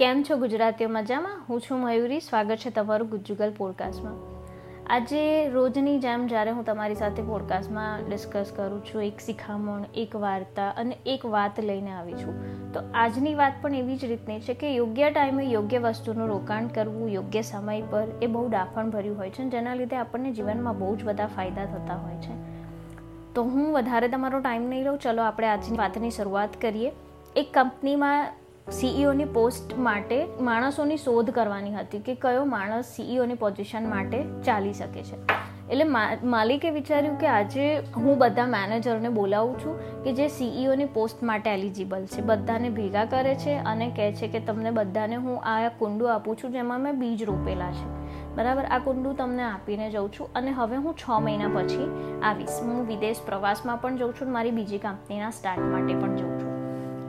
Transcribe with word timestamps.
કેમ 0.00 0.22
છો 0.22 0.36
ગુજરાતીઓ 0.36 0.88
મજામાં? 0.88 1.40
હું 1.48 1.60
છું 1.60 1.78
મયુરી. 1.78 2.20
સ્વાગત 2.20 2.56
છે 2.56 2.70
તમારું 2.70 3.08
ગુજુગલ 3.08 3.52
પોડકાસ્ટમાં 3.56 4.12
આજે 4.86 5.48
રોજની 5.48 5.98
જેમ 5.98 6.26
જ્યારે 6.26 6.50
હું 6.50 6.64
તમારી 6.64 6.94
સાથે 6.94 7.22
પોડકાસ્ટમાં 7.22 8.08
ડિસ્કસ 8.08 8.52
કરું 8.56 8.84
છું, 8.84 9.02
એક 9.02 9.20
શિખામણ, 9.20 9.84
એક 9.94 10.16
વાર્તા 10.16 10.70
અને 10.70 10.96
એક 11.06 11.26
વાત 11.26 11.60
લઈને 11.60 11.90
આવી 11.90 12.12
છું, 12.12 12.72
તો 12.72 12.80
આજની 12.94 13.34
વાત 13.34 13.52
પણ 13.62 13.74
એવી 13.74 13.96
જ 13.96 14.04
રીતની 14.04 14.40
છે 14.40 14.54
કે 14.54 14.74
યોગ્ય 14.74 15.10
ટાઈમે 15.10 15.44
યોગ્ય 15.44 15.78
વસ્તુનું 15.78 16.28
રોકાણ 16.28 16.66
કરવું, 16.66 17.08
યોગ્ય 17.08 17.42
સમય 17.42 17.82
પર 17.82 18.06
એ 18.22 18.26
બહુ 18.26 18.48
ડાફણભર્યું 18.48 19.18
હોય 19.18 19.30
છે 19.30 19.48
જેના 19.48 19.74
લીધે 19.74 19.96
આપણને 19.96 20.32
જીવનમાં 20.32 20.78
બહુ 20.78 20.96
જ 20.96 21.04
બધા 21.04 21.26
ફાયદા 21.26 21.64
થતા 21.64 21.94
હોય 21.94 22.14
છે. 22.14 22.34
તો 23.34 23.42
હું 23.42 23.72
વધારે 23.72 24.08
તમારો 24.08 24.40
ટાઈમ 24.40 24.62
નહીં 24.62 24.84
લઉં. 24.84 24.98
ચલો 24.98 25.22
આપણે 25.22 25.46
આજની 25.46 25.78
વાતની 25.78 26.10
શરૂઆત 26.10 26.48
કરીએ. 26.60 26.92
એક 27.36 27.48
કંપનીમાં 27.54 28.32
સીઈઓની 28.70 29.24
પોસ્ટ 29.24 29.78
માટે 29.78 30.26
માણસોની 30.40 30.96
શોધ 30.96 31.30
કરવાની 31.30 31.74
હતી 31.74 31.98
કે 31.98 32.14
કયો 32.14 32.44
માણસ 32.44 32.84
સીઈઓની 32.84 33.34
પોઝિશન 33.34 33.88
માટે 33.88 34.24
ચાલી 34.44 34.72
શકે 34.72 35.02
છે. 35.02 35.16
એટલે 35.70 35.84
માલિકે 36.24 36.70
વિચાર્યું 36.70 37.18
કે 37.18 37.26
આજે 37.26 37.64
હું 37.96 38.18
બધા 38.18 38.46
મેનેજરને 38.46 39.08
બોલાવું 39.08 39.58
છું 39.58 40.02
કે 40.04 40.12
જે 40.12 40.28
સીઈઓની 40.28 40.84
પોસ્ટ 40.84 41.22
માટે 41.22 41.50
એલિજિબલ 41.50 42.06
છે. 42.06 42.22
બધાને 42.22 42.70
ભેગા 42.70 43.04
કરે 43.04 43.34
છે 43.34 43.56
અને 43.56 43.90
કહે 43.96 44.12
છે 44.12 44.28
કે 44.28 44.40
તમને 44.40 44.70
બધાને 44.70 45.16
હું 45.16 45.42
આ 45.42 45.68
કુંડું 45.78 46.14
આપું 46.14 46.36
છું 46.36 46.52
જેમાં 46.52 46.80
મેં 46.80 47.00
બીજ 47.00 47.22
રોપેલા 47.22 47.72
છે. 47.72 47.88
બરાબર? 48.36 48.64
આ 48.64 48.78
કુંડું 48.78 49.16
તમને 49.16 49.42
આપીને 49.42 49.90
જાઉં 49.90 50.12
છું 50.12 50.32
અને 50.34 50.50
હવે 50.50 50.76
હું 50.76 50.94
છ 50.94 51.10
મહિના 51.10 51.48
પછી 51.48 51.90
આવીશ. 52.22 52.62
હું 52.62 52.86
વિદેશ 52.86 53.16
પ્રવાસમાં 53.26 53.80
પણ 53.80 53.96
જાઉં 53.96 54.14
છું 54.14 54.32
મારી 54.32 54.50
બીજી 54.50 54.78
કંપનીના 54.78 55.30
સ્ટાર્ટ 55.30 55.60
માટે 55.60 55.94
પણ 55.94 56.16
જાઉં 56.16 56.40
છું. 56.40 56.49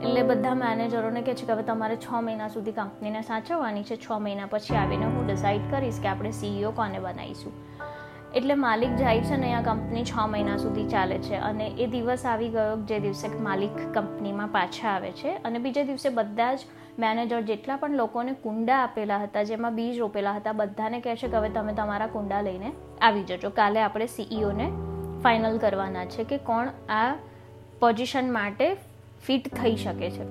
એટલે 0.02 0.22
બધા 0.28 0.54
મેનેજરોને 0.60 1.20
કહે 1.26 1.34
છે 1.40 1.44
કે 1.48 1.52
હવે 1.52 1.64
તમારે 1.66 1.96
છ 2.04 2.14
મહિના 2.28 2.48
સુધી 2.54 2.72
કંપનીને 2.78 3.20
સાચવવાની 3.28 3.84
છે. 3.90 3.96
છ 3.96 4.08
મહિના 4.24 4.48
પછી 4.54 4.78
આવીને 4.80 5.04
હું 5.04 5.28
ડિસાઇડ 5.28 5.68
કરીશ 5.72 6.00
કે 6.04 6.10
આપણે 6.12 6.32
સીઈઓ 6.38 6.72
કોને 6.78 6.98
બનાવીશું. 7.04 7.54
એટલે 8.34 8.56
માલિક 8.64 8.92
જાય 8.96 9.22
છે 9.28 9.38
ને 9.44 9.52
આ 9.54 9.62
કંપની 9.68 10.04
છ 10.10 10.26
મહિના 10.34 10.58
સુધી 10.64 10.88
ચાલે 10.94 11.16
છે 11.28 11.40
અને 11.50 11.66
એ 11.78 11.88
દિવસ 11.94 12.26
આવી 12.26 12.50
ગયો 12.58 12.76
જે 12.90 13.00
દિવસે 13.06 13.26
માલિક 13.48 13.80
કંપનીમાં 13.96 14.52
પાછા 14.58 14.92
આવે 14.96 15.10
છે 15.22 15.38
અને 15.46 15.58
બીજે 15.64 15.88
દિવસે 15.90 16.08
બધા 16.20 16.52
જ 16.54 16.60
મેનેજર 16.98 17.42
જેટલા 17.50 17.80
પણ 17.82 17.98
લોકોને 18.02 18.32
કુંડા 18.44 18.82
આપેલા 18.84 19.24
હતા, 19.24 19.44
જેમાં 19.50 19.74
બીજ 19.74 19.98
રોપેલા 19.98 20.36
હતા, 20.38 20.52
બધાને 20.52 21.00
કહે 21.00 21.16
છે 21.16 21.28
કે 21.28 21.36
હવે 21.36 21.50
તમે 21.56 21.74
તમારા 21.80 22.14
કુંડા 22.14 22.46
લઈને 22.48 22.70
આવી 23.00 23.28
જજો. 23.28 23.50
કાલે 23.50 23.82
આપણે 23.82 24.14
સીઈઓને 24.16 24.72
ફાઇનલ 25.26 25.58
કરવાના 25.58 26.06
છે 26.14 26.24
કે 26.24 26.46
કોણ 26.48 26.72
આ 26.88 27.10
પોઝિશન 27.80 28.32
માટે 28.38 28.66
ફિટ 29.26 29.54
થઈ 29.54 29.76
શકે 29.76 30.10
છે. 30.10 30.24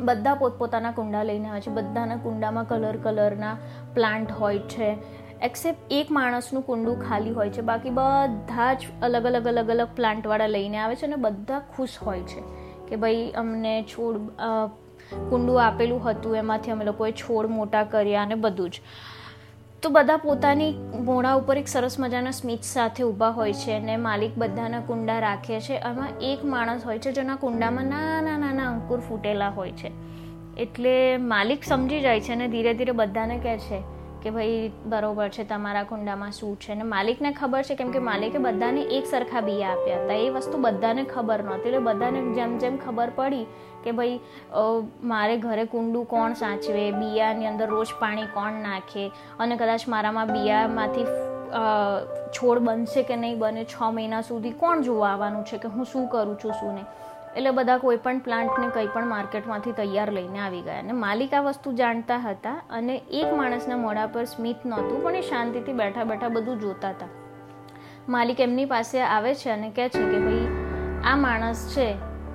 બધા 0.00 0.34
પોતપોતાના 0.34 0.90
કુંડા 0.90 1.22
લઈને 1.22 1.48
આવે 1.48 1.60
છે. 1.60 1.70
બધાના 1.70 2.16
કુંડામાં 2.16 2.64
કલર 2.64 2.96
કલરના 2.96 3.56
પ્લાન્ટ 3.94 4.32
હોય 4.32 4.58
છે. 4.58 4.96
એક્સેપ્ટ 5.42 5.78
એક 5.90 6.10
માણસનું 6.10 6.62
કુંડું 6.62 7.00
ખાલી 7.02 7.30
હોય 7.30 7.50
છે. 7.50 7.60
બાકી 7.60 7.90
બધા 7.90 8.74
જ 8.74 8.84
અલગ 9.02 9.24
અલગ 9.24 9.46
અલગ 9.46 9.70
અલગ 9.70 9.88
પ્લાન્ટવાળા 9.96 10.46
લઈને 10.46 10.78
આવે 10.78 10.96
છે 10.96 11.06
અને 11.06 11.16
બધા 11.16 11.60
ખુશ 11.76 11.98
હોય 12.02 12.20
છે 12.20 12.40
કે 12.88 12.96
ભાઈ 12.96 13.30
અમને 13.36 13.82
છોડ 13.82 14.16
કુંડું 15.30 15.62
આપેલું 15.62 16.10
હતું. 16.10 16.36
એમાંથી 16.36 16.70
અમે 16.70 16.84
લોકોએ 16.84 17.12
છોડ 17.12 17.46
મોટા 17.46 17.84
કર્યા 17.84 18.22
અને 18.22 18.34
બધું 18.34 18.70
જ. 18.70 18.80
તો 19.86 19.90
બધા 19.90 20.16
પોતાની 20.16 20.74
મોડા 21.04 21.34
ઉપર 21.34 21.58
એક 21.58 21.68
સરસ 21.68 21.96
મજાના 22.00 22.30
સ્મિત 22.30 22.62
સાથે 22.62 23.02
ઊભા 23.04 23.28
હોય 23.28 23.52
છે 23.52 23.72
અને 23.72 23.96
માલિક 23.96 24.30
બધાના 24.38 24.80
કુંડા 24.80 25.18
રાખે 25.18 25.60
છે. 25.60 25.72
એમાં 25.72 26.08
એક 26.20 26.44
માણસ 26.44 26.86
હોય 26.86 26.98
છે 26.98 27.12
જેના 27.12 27.36
કુંડામાં 27.36 27.84
નાના 27.84 28.38
નાના 28.38 28.70
અંકુર 28.70 29.00
ફૂટેલા 29.00 29.48
હોય 29.48 29.72
છે. 29.72 29.90
એટલે 30.56 31.16
માલિક 31.16 31.64
સમજી 31.64 32.00
જાય 32.00 32.20
છે 32.20 32.32
અને 32.32 32.48
ધીરે 32.48 32.74
ધીરે 32.74 32.92
બધાને 32.92 33.38
કહે 33.38 33.58
છે 33.58 33.95
કે 34.26 34.30
ભાઈ 34.36 34.54
બરોબર 34.92 35.28
છે, 35.34 35.44
તમારા 35.50 35.84
કુંડામાં 35.90 36.32
શું 36.38 36.54
છે? 36.62 36.74
ને 36.80 36.86
માલિકને 36.94 37.30
ખબર 37.40 37.62
છે, 37.68 37.74
કેમ 37.80 37.92
કે 37.96 38.02
માલિકે 38.10 38.38
બધાને 38.46 38.82
એક 38.98 39.04
સરખા 39.12 39.44
બિયા 39.48 39.74
આપ્યા 39.74 40.02
હતા. 40.02 40.18
એ 40.26 40.34
વસ્તુ 40.36 40.62
બધાને 40.66 41.02
ખબર 41.14 41.46
નહોતી. 41.48 41.68
એટલે 41.70 41.84
બધાને 41.88 42.20
જેમ 42.38 42.58
જેમ 42.64 42.82
ખબર 42.86 43.14
પડી 43.20 43.46
કે 43.84 43.94
ભાઈ 43.98 44.18
મારે 45.12 45.36
ઘરે 45.46 45.64
કુંડું 45.74 46.10
કોણ 46.12 46.36
સાચવે? 46.42 46.84
બિયાની 46.98 47.50
અંદર 47.52 47.70
રોજ 47.70 47.94
પાણી 48.02 48.28
કોણ 48.34 48.60
નાખે? 48.66 49.04
અને 49.40 49.54
કદાચ 49.56 49.88
મારામાં 49.94 50.34
બિયામાંથી 50.36 51.06
છોડ 52.36 52.58
બનશે 52.66 53.02
કે 53.08 53.16
નહીં 53.16 53.38
બને? 53.42 53.64
છ 53.72 53.76
મહિના 53.98 54.22
સુધી 54.30 54.54
કોણ 54.62 54.86
જોવા 54.88 55.10
આવવાનું 55.10 55.44
છે 55.50 55.58
કે 55.64 55.68
હું 55.74 55.84
શું 55.92 56.08
કરું 56.14 56.36
છું, 56.40 56.52
શું 56.60 56.72
નહીં? 56.74 56.88
એટલે 57.36 57.50
બધા 57.50 57.78
કોઈ 57.78 57.98
પણ 58.04 58.20
પ્લાન્ટને 58.26 58.66
કંઈ 58.74 58.88
પણ 58.94 59.08
માર્કેટમાંથી 59.08 59.72
તૈયાર 59.80 60.10
લઈને 60.18 60.40
આવી 60.40 60.62
ગયા 60.66 60.78
અને 60.84 60.94
માલિક 61.00 61.34
આ 61.34 61.42
વસ્તુ 61.46 61.72
જાણતા 61.80 62.18
હતા 62.18 62.54
અને 62.70 62.94
એક 63.20 63.34
માણસના 63.40 63.76
મોઢા 63.76 64.06
પર 64.14 64.24
સ્મિત 64.24 64.64
નહોતું, 64.64 65.02
પણ 65.04 65.20
એ 65.20 65.22
શાંતિથી 65.30 65.76
બેઠા 65.82 66.04
બેઠા 66.04 66.28
બધું 66.28 66.60
જોતા 66.60 66.92
હતા. 66.96 67.08
માલિક 68.08 68.40
એમની 68.40 68.66
પાસે 68.66 68.98
આવે 69.02 69.34
છે 69.34 69.52
અને 69.52 69.70
કહે 69.70 69.88
છે 69.88 70.04
કે 70.12 70.18
ભાઈ, 70.26 70.48
આ 71.04 71.16
માણસ 71.16 71.62
છે, 71.74 71.86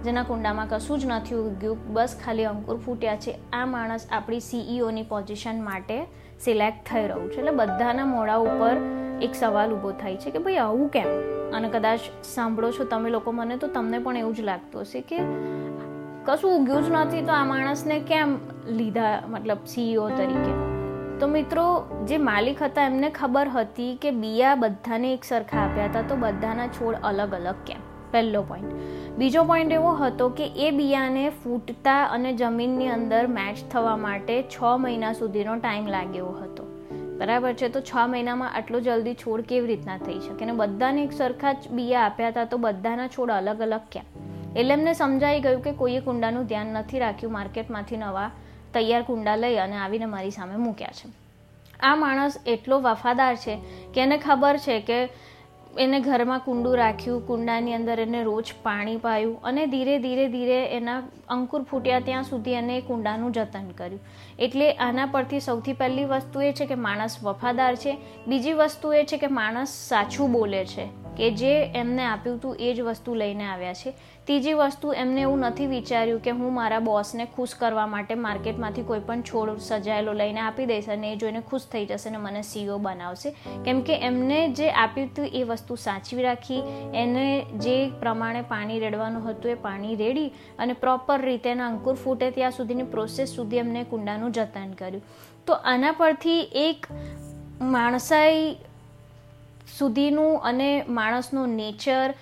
જેના 0.06 0.24
કુંડામાં 0.24 0.70
કશું 0.70 1.00
જ 1.00 1.12
નથી 1.12 1.42
ઉગ્યું, 1.42 1.84
બસ 1.94 2.18
ખાલી 2.24 2.50
અંકુર 2.54 2.78
ફૂટ્યા 2.86 3.22
છે. 3.26 3.38
આ 3.54 3.66
માણસ 3.76 4.08
આપણી 4.12 4.42
સીઈઓની 4.50 5.04
પોઝિશન 5.04 5.62
માટે 5.70 5.98
સિલેક્ટ 6.40 6.84
થઈ 6.92 7.06
રહ્યું 7.08 7.30
છે. 7.30 7.40
એટલે 7.40 7.52
બધાના 7.52 8.06
મોઢા 8.06 8.40
ઉપર 8.50 8.76
એક 9.22 9.36
સવાલ 9.36 9.72
ઊભો 9.72 9.92
થાય 9.92 10.18
છે 10.18 10.32
કે 10.32 10.40
ભાઈ 10.40 10.56
આવું 10.56 10.90
કેમ? 10.90 11.08
અને 11.54 11.70
કદાચ 11.70 12.00
સાંભળો 12.24 12.72
છો 12.72 12.84
તમે 12.84 13.10
લોકો 13.10 13.32
મને, 13.32 13.58
તો 13.58 13.68
તમને 13.68 14.00
પણ 14.00 14.18
એવું 14.18 14.36
જ 14.36 14.42
લાગતું 14.42 14.82
હશે 14.82 15.02
કે 15.02 15.18
કશું 16.26 16.56
ઉગ્યું 16.56 16.84
જ 16.84 16.92
નથી 16.92 17.22
તો 17.22 17.32
આ 17.32 17.44
માણસને 17.44 18.00
કેમ 18.00 18.38
લીધા, 18.68 19.24
મતલબ 19.28 19.58
સીઈઓ 19.68 20.10
તરીકે? 20.10 20.72
તો 21.20 21.28
મિત્રો, 21.28 21.90
જે 22.08 22.18
માલિક 22.18 22.64
હતા 22.64 22.86
એમને 22.86 23.10
ખબર 23.10 23.50
હતી 23.50 23.96
કે 23.96 24.12
બિયા 24.12 24.56
બધાને 24.56 25.14
એક 25.14 25.24
સરખા 25.24 25.58
આપ્યા 25.58 25.86
હતા, 25.86 26.02
તો 26.02 26.16
બધાના 26.16 26.68
છોડ 26.68 26.96
અલગ 27.04 27.34
અલગ 27.34 27.56
કેમ? 27.68 27.78
પહેલો 28.12 28.42
પોઈન્ટ 28.42 28.74
બીજો 29.18 29.44
પોઈન્ટ 29.44 29.72
એવો 29.72 29.92
હતો 29.92 30.30
કે 30.30 30.46
એ 30.46 30.72
બિયાને 30.72 31.30
ફૂટતા 31.30 32.04
અને 32.04 32.34
જમીનની 32.34 32.88
અંદર 32.88 33.28
મેચ 33.28 33.72
થવા 33.72 33.98
માટે 33.98 34.44
છ 34.44 34.64
મહિના 34.78 35.14
સુધીનો 35.14 35.56
ટાઈમ 35.56 35.88
લાગ્યો 35.88 36.28
હતો. 36.28 36.61
બરાબર 37.22 37.54
છે? 37.54 37.68
તો 37.70 37.82
છ 37.82 37.96
મહિનામાં 38.08 38.56
આટલો 38.56 38.80
જલ્દી 38.80 39.14
છોડ 39.14 39.42
કેવી 39.42 39.68
રીતના 39.68 39.98
થઈ 39.98 40.20
શકે? 40.20 40.44
અને 40.44 40.52
બધાને 40.52 41.04
એક 41.04 41.14
સરખા 41.14 41.54
જ 41.54 41.68
બિયા 41.72 42.02
આપ્યા 42.02 42.28
હતા, 42.28 42.46
તો 42.46 42.58
બધાના 42.58 43.08
છોડ 43.08 43.32
અલગ 43.32 43.62
અલગ 43.62 43.82
ક્યાં 43.92 44.06
એટલે 44.56 44.74
એમને 44.74 44.94
સમજાઈ 44.94 45.40
ગયું 45.40 45.62
કે 45.62 45.72
કોઈએ 45.72 46.00
કુંડાનું 46.00 46.46
ધ્યાન 46.46 46.68
નથી 46.68 47.00
રાખ્યું, 47.00 47.34
માર્કેટમાંથી 47.34 47.98
નવા 47.98 48.32
તૈયાર 48.74 49.02
કુંડા 49.02 49.36
લઈ 49.36 49.56
અને 49.56 49.78
આવીને 49.78 50.06
મારી 50.06 50.32
સામે 50.32 50.56
મૂક્યા 50.56 50.88
છે. 50.88 51.14
આ 51.80 51.96
માણસ 51.96 52.38
એટલો 52.46 52.80
વફાદાર 52.80 53.36
છે 53.36 53.58
કે 53.94 54.02
એને 54.02 54.18
ખબર 54.18 54.58
છે 54.58 54.80
કે 54.80 55.10
એને 55.80 56.00
ઘરમાં 56.00 56.40
કુંડું 56.40 56.78
રાખ્યું, 56.78 57.28
કુંડાની 57.28 57.74
અંદર 57.74 58.00
એને 58.00 58.24
રોજ 58.24 58.54
પાણી 58.64 58.98
પાયું 58.98 59.42
અને 59.42 59.66
ધીરે 59.66 60.00
ધીરે 60.00 60.28
ધીરે 60.28 60.66
એના 60.66 61.04
અંકુર 61.30 61.64
ફૂટ્યા 61.64 62.00
ત્યાં 62.00 62.24
સુધી 62.24 62.52
એને 62.52 62.82
કુંડાનું 62.82 63.32
જતન 63.32 63.70
કર્યું. 63.70 64.00
એટલે 64.40 64.72
આના 64.72 65.06
પરથી 65.06 65.40
સૌથી 65.40 65.74
પહેલી 65.74 66.06
વસ્તુ 66.06 66.42
એ 66.42 66.52
છે 66.52 66.66
કે 66.66 66.76
માણસ 66.76 67.24
વફાદાર 67.24 67.76
છે. 67.76 67.98
બીજી 68.28 68.54
વસ્તુ 68.54 68.94
એ 68.94 69.04
છે 69.04 69.18
કે 69.18 69.28
માણસ 69.28 69.70
સાચું 69.70 70.32
બોલે 70.32 70.66
છે. 70.66 71.01
કે 71.18 71.32
જે 71.32 71.54
એમને 71.76 72.06
આપ્યું 72.06 72.38
હતું 72.38 72.56
એ 72.60 72.74
જ 72.74 72.82
વસ્તુ 72.82 73.16
લઈને 73.16 73.46
આવ્યા 73.46 73.74
છે. 73.74 73.94
ત્રીજી 74.24 74.54
વસ્તુ, 74.54 74.94
એમને 74.94 75.22
એવું 75.22 75.40
નથી 75.40 75.68
વિચાર્યું 75.68 76.22
કે 76.22 76.32
હું 76.32 76.54
મારા 76.54 76.80
બોસને 76.80 77.26
ખુશ 77.26 77.56
કરવા 77.56 77.88
માટે 77.88 78.16
માર્કેટમાંથી 78.16 78.82
કોઈ 78.82 79.00
પણ 79.00 79.22
છોડ 79.22 79.58
સજાયેલો 79.58 80.14
લઈને 80.14 80.40
આપી 80.40 80.66
દઈશ 80.66 80.90
અને 80.90 81.14
એ 81.14 81.16
જોઈને 81.16 81.42
ખુશ 81.42 81.62
થઈ 81.62 81.86
જશે 81.86 82.10
અને 82.10 82.18
મને 82.18 82.42
સીઓ 82.42 82.78
બનાવશે. 82.78 83.36
કેમ 83.66 83.82
કે 83.82 83.96
એમને 83.96 84.50
જે 84.50 84.70
આપ્યું 84.72 85.08
હતું 85.08 85.26
એ 85.26 85.44
વસ્તુ 85.44 85.76
સાચવી 85.76 86.24
રાખી, 86.24 86.62
એને 86.94 87.46
જે 87.56 87.90
પ્રમાણે 88.00 88.42
પાણી 88.42 88.80
રેડવાનું 88.80 89.30
હતું 89.30 89.52
એ 89.52 89.54
પાણી 89.54 89.96
રેડી 89.96 90.28
અને 90.60 90.74
પ્રોપર 90.74 91.22
રીતે 91.22 91.50
એના 91.50 91.68
અંકુર 91.68 91.96
ફૂટે 91.96 92.32
ત્યાં 92.32 92.52
સુધીની 92.52 92.84
પ્રોસેસ 92.84 93.30
સુધી 93.30 93.58
એમને 93.58 93.84
કુંડાનું 93.84 94.32
જતન 94.32 94.72
કર્યું. 94.72 95.04
તો 95.48 95.54
આના 95.54 95.92
પરથી 95.92 96.42
એક 96.42 96.86
માણસાઈ 97.62 98.56
સુધીનું 99.78 100.44
અને 100.44 100.70
માણસનો 100.90 101.46
નેચર 101.54 102.14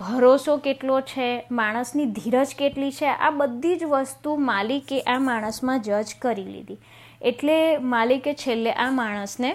ભરોસો 0.00 0.56
કેટલો 0.56 0.96
છે, 1.00 1.28
માણસની 1.50 2.06
ધીરજ 2.18 2.54
કેટલી 2.58 2.90
છે, 2.90 3.08
આ 3.08 3.30
બધી 3.30 3.76
જ 3.76 3.84
વસ્તુ 3.84 4.36
માલિકે 4.50 5.00
આ 5.00 5.18
માણસમાં 5.20 5.82
જજ 5.82 6.14
કરી 6.22 6.44
લીધી. 6.44 6.78
એટલે 7.22 7.58
માલિકે 7.94 8.34
છેલ્લે 8.34 8.72
આ 8.72 8.90
માણસને 8.90 9.50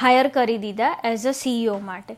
હાયર 0.00 0.28
કરી 0.28 0.58
દીધા 0.58 0.94
એઝ 1.04 1.26
અ 1.26 1.32
સીઈઓ 1.32 1.78
માટે. 1.78 2.16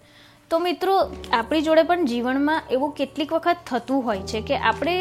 તો 0.51 0.59
મિત્રો, 0.59 0.95
આપણી 1.33 1.63
જોડે 1.63 1.83
પણ 1.83 2.05
જીવનમાં 2.05 2.63
એવું 2.71 2.93
કેટલીક 2.93 3.33
વખત 3.33 3.63
થતું 3.67 4.05
હોય 4.05 4.23
છે 4.23 4.41
કે 4.41 4.57
આપણે 4.57 4.97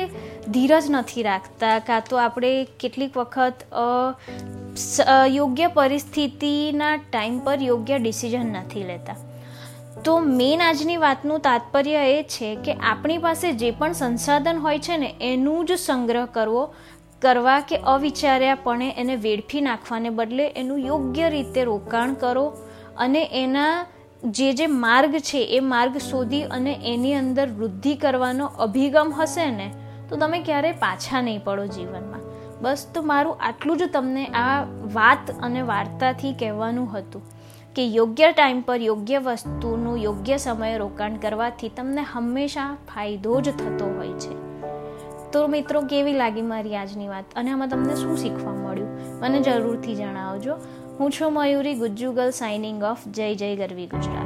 ધીરજ 0.50 0.86
નથી 0.90 1.24
રાખતા, 1.24 1.80
કાં 1.80 2.08
તો 2.10 2.16
આપણે 2.18 2.54
કેટલીક 2.80 3.18
વખત 3.18 3.66
યોગ્ય 5.36 5.68
પરિસ્થિતિના 5.68 6.96
ટાઈમ 6.98 7.38
પર 7.40 7.60
યોગ્ય 7.62 7.98
ડિસિઝન 8.00 8.50
નથી 8.56 8.84
લેતા. 8.84 9.16
તો 10.04 10.14
મેન 10.40 10.62
આજની 10.62 10.98
વાતનું 10.98 11.40
તાત્પર્ય 11.40 12.02
એ 12.16 12.18
છે 12.34 12.50
કે 12.66 12.74
આપણી 12.74 13.18
પાસે 13.18 13.48
જે 13.54 13.72
પણ 13.72 13.94
સંસાધન 13.94 14.60
હોય 14.66 14.80
છે 14.80 14.98
ને, 14.98 15.10
એનું 15.22 15.66
જ 15.66 15.78
સંગ્રહ 15.78 16.26
કરવો, 16.34 16.64
કરવા 17.22 17.60
કે 17.60 17.78
અવિચાર્યાપણે 17.78 18.90
એને 18.98 19.16
વેડફી 19.16 19.62
નાખવાને 19.62 20.10
બદલે 20.10 20.46
એનું 20.56 20.80
યોગ્ય 20.80 21.30
રીતે 21.30 21.62
રોકાણ 21.64 22.14
કરો 22.14 22.46
અને 22.98 23.22
એના 23.44 23.86
જે 24.38 24.50
જે 24.54 24.68
માર્ગ 24.68 25.16
છે, 25.20 25.42
એ 25.58 25.60
માર્ગ 25.60 25.98
શોધી 25.98 26.44
અને 26.58 26.74
એની 26.94 27.14
અંદર 27.14 27.48
વૃદ્ધિ 27.50 27.96
કરવાનો 27.96 28.46
અભિગમ 28.60 29.10
હશે 29.20 29.48
ને, 29.52 29.68
તો 30.10 30.16
તમે 30.16 30.40
ક્યારેય 30.40 30.82
પાછા 30.86 31.22
નહીં 31.22 31.44
પડો 31.44 31.66
જીવનમાં. 31.66 32.15
બસ 32.66 32.88
તો 32.94 33.02
મારું 33.02 33.38
આટલું 33.40 33.78
જ 33.78 33.84
તમને 33.94 34.26
આ 34.26 34.64
વાત 34.94 35.32
અને 35.42 35.62
વાર્તાથી 35.62 36.34
કહેવાનું 36.34 36.98
હતું 36.98 37.22
કે 37.76 37.88
યોગ્ય 37.88 38.32
ટાઈમ 38.32 38.62
પર 38.62 38.82
યોગ્ય 38.82 39.20
વસ્તુનું 39.20 39.98
યોગ્ય 39.98 40.38
સમયે 40.38 40.78
રોકાણ 40.78 41.16
કરવાથી 41.16 41.70
તમને 41.70 42.02
હંમેશા 42.02 42.74
ફાયદો 42.74 43.42
જ 43.42 43.52
થતો 43.52 43.86
હોય 43.98 44.08
છે. 44.08 44.46
તો 45.32 45.48
મિત્રો, 45.48 45.82
કેવી 45.82 46.14
લાગી 46.14 46.42
મારી 46.42 46.76
આજની 46.76 47.08
વાત? 47.08 47.26
અને 47.36 47.52
આમાં 47.52 47.70
તમને 47.70 47.96
શું 47.96 48.18
શીખવા 48.18 48.54
મળ્યું? 48.54 49.20
મને 49.20 49.40
જરૂરથી 49.40 49.96
જણાવજો. 49.96 50.56
હું 51.00 51.12
છું 51.12 51.34
મયુરી 51.34 51.74
ગુજ્જુગલ 51.74 52.30
સાઇનિંગ 52.30 52.84
ઓફ 52.84 52.98
જય 53.08 53.36
જય 53.36 53.56
ગરવી 53.56 53.88
ગુજરાત. 53.88 54.14